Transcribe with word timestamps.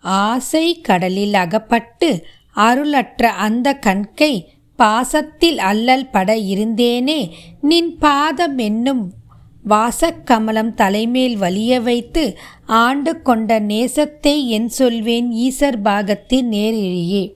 ஆசை 0.00 0.80
கடலில் 0.80 1.34
அகப்பட்டு 1.34 2.24
அருளற்ற 2.56 3.22
அந்த 3.22 3.74
கண்கை 3.74 4.52
பாசத்தில் 4.76 5.58
அல்லல் 5.58 6.10
பட 6.10 6.34
இருந்தேனே. 6.34 7.30
நின் 7.60 7.98
பாதம் 7.98 8.58
என்னும் 8.58 9.12
வாசக்கமலம் 9.68 10.74
தலைமேல் 10.74 11.36
வலிய 11.36 11.82
வைத்து 11.82 12.36
ஆண்டு 12.66 13.22
கொண்ட 13.22 13.60
நேசத்தை 13.60 14.46
என் 14.46 14.68
சொல்வேன் 14.68 15.32
ஈசர் 15.32 15.76
பாகத்தின் 15.82 16.48
நேரிழியே. 16.48 17.34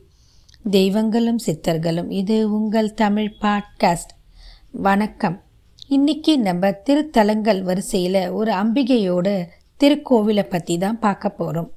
தெய்வங்களும் 0.70 1.38
சித்தர்களும் 1.46 2.10
இது 2.10 2.50
உங்கள் 2.52 2.94
தமிழ் 2.94 3.32
பாட்காஸ்ட். 3.40 4.14
வணக்கம். 4.70 5.42
இன்னைக்கு 5.88 6.38
நம்ம 6.38 6.70
திருத்தலங்கள் 6.70 7.62
வரிசையில் 7.62 8.30
ஒரு 8.30 8.52
அம்பிகையோட 8.52 9.46
திருக்கோவிலை 9.80 10.42
பற்றி 10.42 10.78
தான் 10.78 10.98
பார்க்க 10.98 11.28
போகிறோம் 11.28 11.72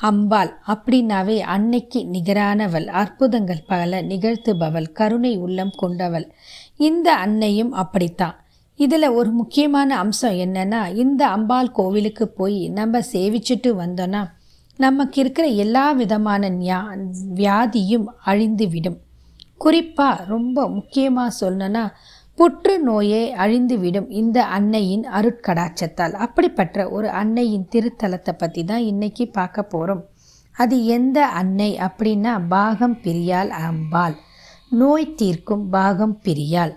அம்பாள் 0.00 0.50
அப்படின்னாவே 0.66 1.38
அன்னைக்கு 1.46 2.00
நிகரானவள் 2.04 2.86
அற்புதங்கள் 2.92 3.66
பல 3.66 4.00
நிகழ்த்துபவள் 4.02 4.92
கருணை 4.92 5.32
உள்ளம் 5.36 5.74
கொண்டவள். 5.76 6.26
இந்த 6.76 7.08
அன்னையும் 7.16 7.72
அப்படித்தான். 7.72 8.36
இதில் 8.78 9.08
ஒரு 9.10 9.30
முக்கியமான 9.30 9.96
அம்சம் 9.96 10.36
என்னன்னா 10.36 10.94
இந்த 10.94 11.22
அம்பாள் 11.28 11.70
கோவிலுக்கு 11.70 12.26
போய் 12.28 12.68
நம்ம 12.68 13.00
சேவிச்சுட்டு 13.12 13.70
வந்தோன்னா 13.76 14.22
நமக்கு 14.78 15.20
இருக்கிற 15.20 15.46
எல்லா 15.46 15.92
விதமான 15.92 16.50
ஞா 16.50 16.80
வியாதியும் 17.34 18.06
அழிந்து 18.24 18.66
விடும் 18.68 18.98
குறிப்பாக 19.56 20.24
ரொம்ப 20.24 20.68
முக்கியமாக 20.68 21.36
சொல்லணும்னா 21.40 21.84
புற்றுநோயே 22.38 23.22
அழிந்துவிடும் 23.42 24.06
இந்த 24.10 24.38
அன்னையின் 24.56 25.02
அருட்கடாட்சத்தால். 25.16 26.14
அப்படிப்பட்ட 26.24 26.86
ஒரு 26.88 27.08
அன்னையின் 27.18 27.66
திருத்தலத்தை 27.72 28.32
பற்றி 28.34 28.62
தான் 28.64 28.84
இன்னைக்கு 28.84 29.24
பார்க்க 29.30 29.62
போகிறோம் 29.64 30.02
அது 30.56 30.76
எந்த 30.88 31.18
அன்னை 31.40 31.70
அப்படின்னா 31.86 32.32
பாகம் 32.48 32.96
பிரியால் 33.04 33.50
அம்பாள். 33.60 34.16
நோய் 34.72 35.14
தீர்க்கும் 35.14 35.64
பாகம் 35.70 36.16
பிரியால். 36.24 36.74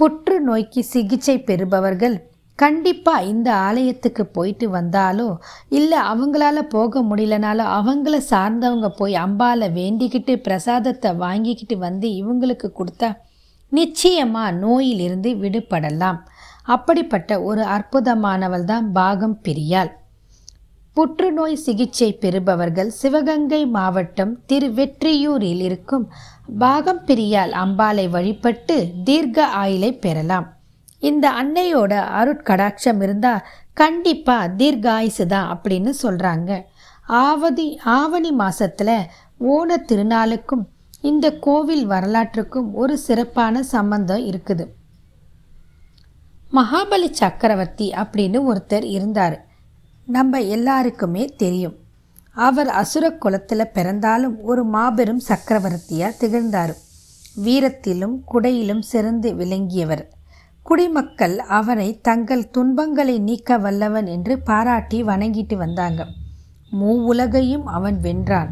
புற்று 0.00 0.36
நோய்க்கு 0.40 0.82
சிகிச்சை 0.84 1.36
பெறுபவர்கள் 1.48 2.16
கண்டிப்பாக 2.58 3.26
இந்த 3.32 3.48
ஆலயத்துக்கு 3.66 4.24
போயிட்டு 4.28 4.66
வந்தாலோ 4.70 5.28
இல்லை 5.70 5.98
அவங்களால 6.10 6.62
போக 6.68 7.02
முடியலனாலோ 7.02 7.66
அவங்கள 7.78 8.16
சார்ந்தவங்க 8.30 8.88
போய் 8.98 9.14
அம்பாலை 9.16 9.68
வேண்டிக்கிட்டு 9.78 10.34
பிரசாதத்தை 10.46 11.12
வாங்கிக்கிட்டு 11.16 11.78
வந்து 11.78 12.08
இவங்களுக்கு 12.14 12.70
கொடுத்தா 12.72 13.10
நிச்சயமாக 13.78 14.56
நோயிலிருந்து 14.62 15.30
விடுபடலாம். 15.42 16.20
அப்படிப்பட்ட 16.74 17.30
ஒரு 17.42 17.62
அற்புதமானவள் 17.76 18.68
தான் 18.70 18.86
பாகம் 18.98 19.36
பிரியாள். 19.46 19.90
புற்றுநோய் 20.96 21.62
சிகிச்சை 21.64 22.08
பெறுபவர்கள் 22.22 22.90
சிவகங்கை 23.00 23.60
மாவட்டம் 23.76 24.32
திருவெற்றியூரில் 24.50 25.62
இருக்கும் 25.68 26.04
பாகம் 26.58 27.02
பிரியால் 27.08 27.52
அம்பாலை 27.62 28.04
வழிபட்டு 28.16 28.76
தீர்க்க 29.08 29.46
ஆயிலை 29.62 29.90
பெறலாம். 30.04 30.46
இந்த 31.02 31.26
அன்னையோட 31.40 31.92
அருட்கடாட்சம் 32.20 33.00
இருந்தால் 33.06 33.44
கண்டிப்பாக 33.80 34.52
தீர்காயுசு 34.60 35.24
தான் 35.26 35.48
அப்படின்னு 35.54 35.92
சொல்கிறாங்க 36.02 36.50
ஆவதி 37.22 37.68
ஆவணி 37.94 38.30
மாதத்தில் 38.42 38.96
ஓண 39.54 39.76
திருநாளுக்கும் 39.88 40.64
இந்த 41.02 41.36
கோவில் 41.36 41.88
வரலாற்றுக்கும் 41.88 42.72
ஒரு 42.72 42.98
சிறப்பான 42.98 43.62
சம்பந்தம் 43.62 44.24
இருக்குது. 44.26 44.64
மகாபலி 46.52 47.10
சக்கரவர்த்தி 47.10 47.90
அப்படின்னு 47.90 48.40
ஒருத்தர் 48.50 48.82
இருந்தார். 48.82 49.36
நம்ம 50.06 50.40
எல்லாருக்குமே 50.40 51.24
தெரியும். 51.24 51.76
அவர் 52.34 52.68
அசுர 52.68 53.12
குலத்தில் 53.12 53.72
பிறந்தாலும் 53.72 54.42
ஒரு 54.42 54.64
மாபெரும் 54.64 55.18
சக்கரவர்த்தியாக 55.18 56.16
திகழ்ந்தார். 56.18 56.74
வீரத்திலும் 57.44 58.16
குடையிலும் 58.32 58.80
சிறந்து 58.80 59.34
விளங்கியவர். 59.34 60.08
குடிமக்கள் 60.62 61.38
அவரை 61.38 62.00
தங்கள் 62.00 62.50
துன்பங்களை 62.50 63.18
நீக்க 63.18 63.58
வல்லவன் 63.58 64.06
என்று 64.06 64.38
பாராட்டி 64.38 65.02
வணங்கிட்டு 65.02 65.54
வந்தாங்க. 65.54 66.06
மூ 66.72 66.90
உலகையும் 67.04 67.66
அவன் 67.66 67.98
வென்றான். 68.02 68.50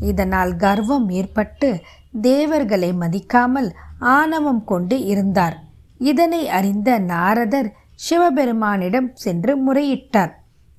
இதனால் 0.00 0.56
கர்வம் 0.56 1.08
ஏற்பட்டு 1.08 1.80
தேவர்களை 2.20 2.92
மதிக்காமல் 2.92 3.70
ஆணவம் 3.98 4.64
கொண்டு 4.64 5.04
இருந்தார். 5.04 5.56
இதனை 5.98 6.48
அறிந்த 6.48 6.98
நாரதர் 6.98 7.72
சிவபெருமானிடம் 7.94 9.10
சென்று 9.14 9.54
முறையிட்டார். 9.56 10.32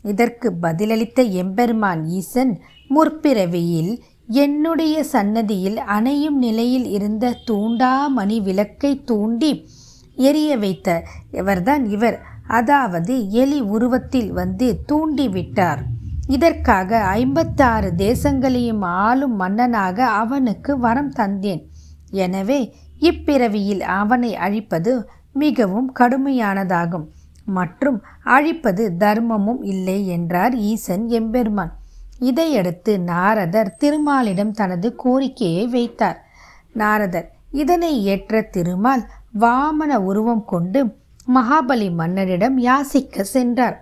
இதற்கு 0.04 0.54
பதிலளித்த 0.62 1.24
எம்பெருமான் 1.32 2.06
ஈசன் 2.06 2.62
முற்பிறவியில் 2.90 4.00
என்னுடைய 4.28 5.04
சன்னதியில் 5.04 5.78
அணையும் 5.78 6.38
நிலையில் 6.38 6.86
இருந்த 6.86 7.36
தூண்டா 7.46 8.08
மணி 8.08 8.40
விளக்கை 8.40 9.04
தூண்டி 9.04 9.70
எரிய 10.16 10.58
வைத்த 10.58 11.04
இவர்தான் 11.32 11.90
இவர். 11.90 12.20
அதாவது 12.48 13.32
எலி 13.32 13.60
உருவத்தில் 13.60 14.32
வந்து 14.32 14.80
தூண்டிவிட்டார். 14.88 15.82
இதற்காக 16.30 17.00
ஐம்பத்தாறு 17.04 17.94
தேசங்களையும் 17.98 18.82
ஆளும் 18.82 19.36
மன்னனாக 19.36 20.06
அவனுக்கு 20.06 20.80
வரம் 20.80 21.12
தந்தேன். 21.12 21.64
எனவே 22.10 22.60
இப்பிறவியில் 23.00 23.80
அவனை 23.80 24.36
அழிப்பது 24.36 25.10
மிகவும் 25.34 25.90
கடுமையானதாகும். 26.00 27.08
மற்றும் 27.46 28.04
அழிப்பது 28.24 28.84
தர்மமும் 29.00 29.62
இல்லை 29.62 30.08
என்றார் 30.08 30.56
ஈசன் 30.56 31.08
எம்பெருமான். 31.10 31.74
இதையடுத்து 32.20 33.00
நாரதர் 33.00 33.76
திருமாலிடம் 33.78 34.52
தனது 34.52 34.96
கோரிக்கையை 34.96 35.68
வைத்தார். 35.68 36.20
நாரதர் 36.74 37.30
இதனை 37.52 38.04
ஏற்ற 38.04 38.42
திருமால் 38.42 39.04
வாமன 39.40 39.92
உருவம் 39.96 40.46
கொண்டு 40.46 40.80
மகாபலி 41.28 41.88
மன்னரிடம் 41.94 42.58
யாசிக்க 42.58 43.24
சென்றார். 43.24 43.78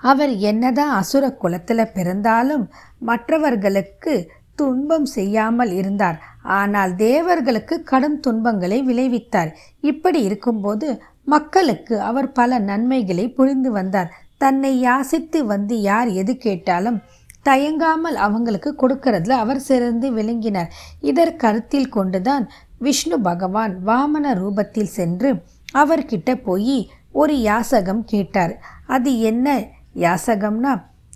அவர் 0.00 0.32
என்னதான் 0.50 0.92
அசுர 1.00 1.24
குலத்தில் 1.32 1.92
பிறந்தாலும் 1.92 2.64
மற்றவர்களுக்கு 2.98 4.14
துன்பம் 4.54 5.06
செய்யாமல் 5.16 5.72
இருந்தார். 5.72 6.18
ஆனால் 6.42 6.92
தேவர்களுக்கு 6.96 7.82
கடும் 7.82 8.20
துன்பங்களை 8.20 8.78
விளைவித்தார். 8.86 9.50
இப்படி 9.80 10.22
இருக்கும்போது 10.22 10.88
மக்களுக்கு 11.24 11.94
அவர் 12.00 12.28
பல 12.32 12.58
நன்மைகளை 12.58 13.24
புரிந்து 13.28 13.70
வந்தார். 13.72 14.10
தன்னை 14.36 14.72
யாசித்து 14.84 15.38
வந்து 15.44 15.80
யார் 15.80 16.08
எது 16.08 16.32
கேட்டாலும் 16.36 16.98
தயங்காமல் 17.42 18.16
அவங்களுக்கு 18.26 18.70
கொடுக்கறதுல 18.82 19.38
அவர் 19.44 19.60
சிறந்து 19.60 20.12
விளங்கினார். 20.12 20.70
இதர் 21.02 21.36
கருத்தில் 21.36 21.88
கொண்டுதான் 21.88 22.44
விஷ்ணு 22.78 23.20
பகவான் 23.20 23.74
வாமன 23.86 24.34
ரூபத்தில் 24.34 24.94
சென்று 24.98 25.30
அவர்கிட்ட 25.74 26.30
போய் 26.42 26.78
ஒரு 27.12 27.34
யாசகம் 27.40 28.04
கேட்டார். 28.04 28.54
அது 28.86 29.10
என்ன 29.20 29.48
யாசகம்னா 29.94 30.72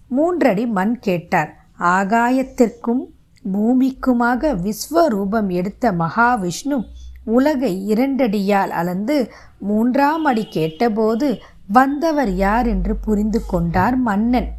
மூன்றடி 0.09 0.67
மண் 0.67 0.99
கேட்டார். 0.99 1.51
ஆகாயத்திற்கும் 1.81 3.03
பூமிக்குமாக 3.53 4.57
விஸ்வரூபம் 4.65 5.49
எடுத்த 5.49 5.93
மகாவிஷ்ணு 5.93 6.79
உலகை 7.25 7.73
இரண்டடியால் 7.95 8.73
அளந்து 8.81 9.17
மூன்றாம் 9.59 10.25
அடி 10.25 10.45
கேட்டபோது 10.49 11.41
வந்தவர் 11.73 12.33
யார் 12.35 12.67
என்று 12.67 12.97
புரிந்து 12.97 13.41
கொண்டார் 13.47 13.97
மன்னன். 13.97 14.51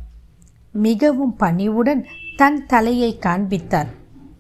மிகவும் 0.72 1.36
பணிவுடன் 1.36 2.06
தன் 2.36 2.66
தலையை 2.66 3.18
காண்பித்தார். 3.18 3.90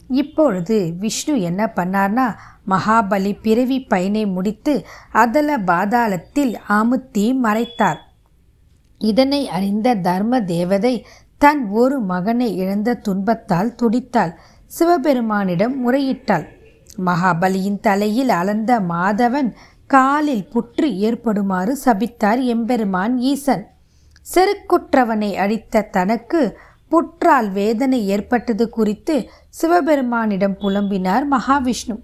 இப்பொழுது 0.08 0.94
விஷ்ணு 1.00 1.42
என்ன 1.42 1.72
பண்ணார்னா 1.76 2.28
மகாபலி 2.70 3.38
பிறவி 3.42 3.80
பயனை 3.80 4.26
முடித்து 4.26 4.86
அதல 5.12 5.58
பாதாளத்தில் 5.58 6.54
அமுத்தி 6.70 7.26
மறைத்தார். 7.44 8.00
இதனை 9.00 9.50
அறிந்த 9.50 9.96
தர்ம 9.96 10.42
தேவதை 10.42 11.06
தன் 11.38 11.68
ஒரு 11.68 12.00
மகனை 12.00 12.56
இழந்த 12.56 12.94
துன்பத்தால் 12.94 13.75
துடித்தாள். 13.81 14.34
சிவபெருமானிடம் 14.80 15.75
முறையிட்டாள். 15.84 16.46
மகாபலியின் 17.06 17.80
தலையில் 17.80 18.30
அளந்த 18.30 18.80
மாதவன் 18.80 19.51
காலில் 19.88 20.48
புற்று 20.48 20.98
ஏற்படுமாறு 20.98 21.78
சபித்தார் 21.86 22.44
எம்பெருமான் 22.44 23.18
ஈசன். 23.18 23.68
செருக்குற்றவனை 24.36 25.34
அழித்த 25.34 25.81
தனக்கு 25.81 26.57
புற்றால் 26.90 27.51
வேதனை 27.51 28.07
ஏற்பட்டது 28.07 28.69
குறித்து 28.69 29.30
சிவபெருமானிடம் 29.62 30.56
புலம்பினார் 30.60 31.25
மகாவிஷ்ணு. 31.31 31.96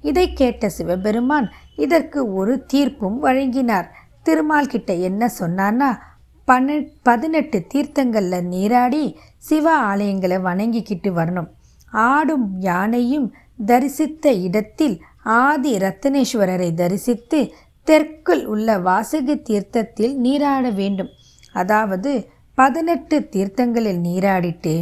இதை 0.00 0.32
கேட்ட 0.32 0.68
சிவபெருமான் 0.68 1.50
இதற்கு 1.76 2.34
ஒரு 2.34 2.66
தீர்ப்பும் 2.74 3.18
வழங்கினார். 3.18 3.90
திருமால் 4.22 4.66
கிட்ட 4.66 4.94
என்ன 4.94 5.28
சொன்னான்னா 5.28 6.14
பன்ன 6.46 6.82
பதினெட்டு 7.02 7.66
தீர்த்தங்களில் 7.74 8.42
நீராடி 8.42 9.18
சிவ 9.36 9.96
ஆலயங்களை 9.96 10.36
வணங்கிக்கிட்டு 10.40 11.10
வரணும். 11.18 11.48
ஆடும் 11.90 12.60
யானையும் 12.60 13.34
தரிசித்த 13.66 14.32
இடத்தில் 14.32 15.00
ஆதி 15.24 15.76
ரத்தனேஸ்வரரை 15.76 16.74
தரிசித்து 16.74 17.52
தெற்குள் 17.84 18.44
உள்ள 18.44 18.78
வாசகி 18.78 19.42
தீர்த்தத்தில் 19.42 20.14
நீராட 20.16 20.70
வேண்டும். 20.70 21.08
அதாவது 21.52 22.28
பதினெட்டு 22.54 23.28
தீர்த்தங்களில் 23.30 24.00
நீராடிட்டு 24.08 24.74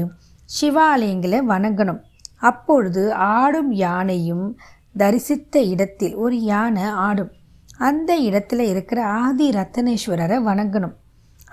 சிவாலயங்களை 0.61 1.40
வணங்கணும். 1.49 2.00
அப்பொழுது 2.38 3.12
ஆடும் 3.12 3.72
யானையும் 3.72 4.58
தரிசித்த 4.96 5.62
இடத்தில் 5.62 6.14
ஒரு 6.14 6.40
யானை 6.40 6.82
ஆடும். 6.82 7.32
அந்த 7.78 8.20
இடத்துல 8.20 8.58
இருக்கிற 8.58 9.06
ஆதி 9.06 9.50
ரத்தனேஸ்வரரை 9.50 10.38
வணங்கணும். 10.50 10.94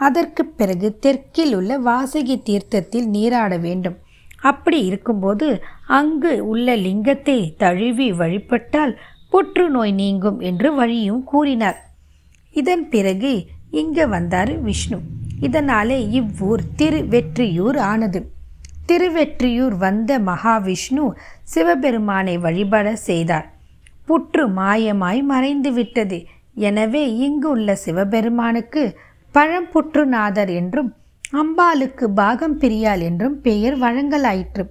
அதற்கு 0.07 0.43
பிறகு 0.59 0.87
தெற்கில் 1.03 1.53
உள்ள 1.57 1.71
வாசகி 1.87 2.35
தீர்த்தத்தில் 2.47 3.07
நீராட 3.15 3.51
வேண்டும். 3.65 3.97
அப்படி 4.49 4.79
இருக்கும்போது 4.89 5.47
அங்கு 5.97 6.31
உள்ள 6.51 6.75
லிங்கத்தை 6.85 7.39
தழுவி 7.63 8.07
வழிபட்டால் 8.21 8.93
புற்றுநோய் 9.33 9.93
நீங்கும் 10.01 10.39
என்று 10.49 10.69
வழியும் 10.75 11.23
கூறினார். 11.31 11.79
இதன் 12.53 12.85
பிறகு 12.93 13.33
இங்கே 13.81 14.05
வந்தார் 14.05 14.53
விஷ்ணு. 14.67 14.97
இதனாலே 15.47 15.99
இவ்வூர் 16.19 16.63
திருவெற்றியூர் 16.79 17.77
ஆனது. 17.91 18.19
திருவெற்றியூர் 18.89 19.75
வந்த 19.85 20.11
மகாவிஷ்ணு 20.29 21.03
சிவபெருமானை 21.53 22.35
வழிபட 22.45 22.87
செய்தார். 23.09 23.47
புற்று 24.07 24.43
மாயமாய் 24.57 25.21
மறைந்து 25.31 25.71
விட்டது 25.73 26.17
எனவே 26.67 27.03
இங்கு 27.25 27.47
உள்ள 27.49 27.69
சிவபெருமானுக்கு 27.85 28.83
பழம்புற்றுநாதர் 29.35 30.51
என்றும் 30.51 30.89
அம்பாளுக்கு 31.33 32.05
பாகம் 32.13 32.59
பிரியாள் 32.59 33.01
என்றும் 33.01 33.41
பெயர் 33.41 33.77
வழங்கலாயிற்று. 33.79 34.63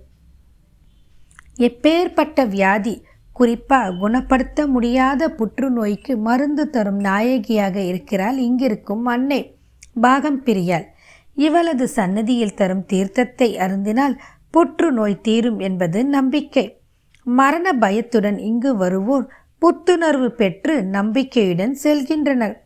எப்பேற்பட்ட 1.58 2.44
வியாதி 2.48 2.94
குறிப்பாக 3.32 3.92
குணப்படுத்த 3.92 4.66
முடியாத 4.66 5.28
புற்றுநோய்க்கு 5.38 6.16
மருந்து 6.16 6.70
தரும் 6.70 7.00
நாயகியாக 7.00 7.76
இருக்கிறாள் 7.80 8.38
இங்கிருக்கும் 8.38 9.04
அன்னை 9.04 9.40
பாகம் 10.00 10.40
பிரியாள். 10.44 10.86
இவளது 11.36 11.86
சன்னதியில் 11.88 12.54
தரும் 12.54 12.84
தீர்த்தத்தை 12.92 13.48
அருந்தினால் 13.56 14.16
புற்றுநோய் 14.50 15.20
தீரும் 15.20 15.58
என்பது 15.58 16.04
நம்பிக்கை. 16.04 16.66
மரண 17.26 17.72
பயத்துடன் 17.72 18.38
இங்கு 18.38 18.76
வருவோர் 18.76 19.26
புத்துணர்வு 19.62 20.28
பெற்று 20.28 20.74
நம்பிக்கையுடன் 20.82 21.74
செல்கின்றனர். 21.82 22.56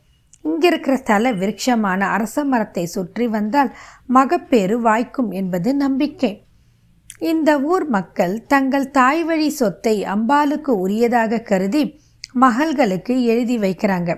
இங்கிருக்கிற 0.44 0.94
தல 1.02 1.32
விருட்சமான 1.32 2.00
அரச 2.14 2.44
மரத்தை 2.44 2.84
சுற்றி 2.86 3.26
வந்தால் 3.26 3.70
மகப்பேறு 4.08 4.76
வாய்க்கும் 4.80 5.30
என்பது 5.30 5.70
நம்பிக்கை. 5.74 6.32
இந்த 7.22 7.50
ஊர் 7.72 7.86
மக்கள் 7.88 8.34
தங்கள் 8.46 8.86
தாய் 8.90 9.22
வழி 9.24 9.50
சொத்தை 9.50 9.96
அம்பாளுக்கு 10.14 10.72
உரியதாக 10.84 11.42
கருதி 11.42 11.82
மகள்களுக்கு 12.34 13.14
எழுதி 13.24 13.56
வைக்கிறாங்க. 13.58 14.10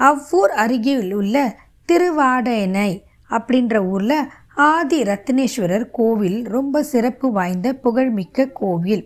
அவ்வூர் 0.00 0.52
அருகில் 0.62 1.12
உள்ள 1.12 1.36
திருவாடனை 1.88 2.90
அப்படின்ற 3.30 3.76
ஊரில் 3.92 4.18
ஆதி 4.70 4.98
ரத்னேஸ்வரர் 5.02 5.86
கோவில் 5.90 6.40
ரொம்ப 6.46 6.82
சிறப்பு 6.82 7.26
வாய்ந்த 7.32 7.68
புகழ்மிக்க 7.84 8.48
கோவில். 8.60 9.04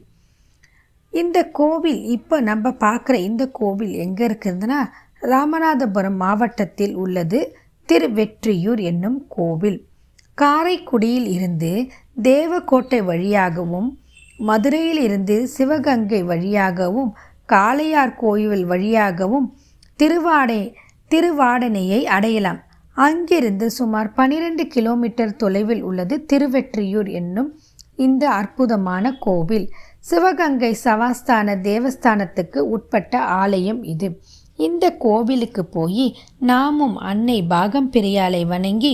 இந்த 1.12 1.38
கோவில் 1.58 2.00
இப்போ 2.16 2.36
நம்ம 2.40 2.70
பார்க்குற 2.80 3.14
இந்த 3.28 3.44
கோவில் 3.58 3.94
எங்கே 4.04 4.24
இருக்குதுன்னா 4.28 4.80
ராமநாதபுரம் 5.22 6.16
மாவட்டத்தில் 6.16 6.94
உள்ளது 6.94 7.56
திருவெற்றியூர் 7.88 8.80
என்னும் 8.80 9.26
கோவில். 9.28 9.86
காரைக்குடியில் 10.34 11.26
இருந்து 11.26 11.88
தேவக்கோட்டை 12.22 13.04
வழியாகவும் 13.04 13.98
மதுரையில் 14.36 15.00
இருந்து 15.00 15.48
சிவகங்கை 15.48 16.22
வழியாகவும் 16.22 17.16
காளையார் 17.48 18.16
கோயில் 18.16 18.64
வழியாகவும் 18.64 19.58
திருவாடை 19.98 20.74
திருவாடனையை 21.10 22.02
அடையலாம். 22.02 22.60
அங்கிருந்து 22.92 23.70
சுமார் 23.70 24.12
பனிரெண்டு 24.12 24.66
கிலோமீட்டர் 24.66 25.36
தொலைவில் 25.36 25.82
உள்ளது 25.82 26.26
திருவெற்றியூர் 26.32 27.10
என்னும் 27.10 27.60
இந்த 27.96 28.30
அற்புதமான 28.30 29.16
கோவில். 29.20 29.70
சிவகங்கை 29.98 30.76
சவாஸ்தான 30.84 31.56
தேவஸ்தானத்துக்கு 31.62 32.58
உட்பட்ட 32.58 33.20
ஆலயம் 33.20 33.82
இது. 33.82 34.20
இந்த 34.60 34.84
கோவிலுக்கு 35.04 35.62
போய் 35.64 36.06
நாமும் 36.50 36.96
அன்னை 37.10 37.38
பாகம் 37.52 37.90
பிரியாலை 37.92 38.42
வணங்கி 38.46 38.92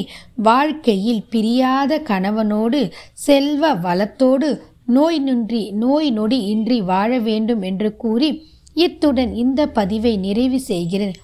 வாழ்க்கையில் 0.49 1.23
பிரியாத 1.31 1.99
கணவனோடு 2.09 2.81
செல்வ 3.27 3.75
வளத்தோடு 3.87 4.51
நோய் 4.87 5.19
நின்றி 5.19 5.63
நோய் 5.85 6.11
நொடி 6.11 6.39
இன்றி 6.55 6.79
வாழ 6.91 7.19
வேண்டும் 7.19 7.63
என்று 7.63 7.91
கூறி 7.97 8.31
இத்துடன் 8.85 9.33
இந்த 9.35 9.61
பதிவை 9.79 10.17
நிறைவு 10.17 10.61
செய்கிறேன். 10.61 11.17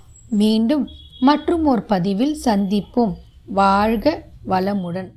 மீண்டும் 0.43 0.85
மற்றும் 1.21 1.65
ஒரு 1.65 1.83
பதிவில் 1.83 2.37
சந்திப்போம். 2.45 3.13
வாழ்க 3.59 4.07
வளமுடன். 4.49 5.11